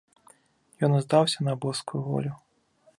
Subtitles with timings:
[0.89, 2.33] Ён здаўся на боскую волю.